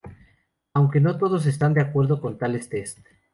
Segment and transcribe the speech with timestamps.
[0.73, 3.03] Aunque no todos están de acuerdo con tales tests.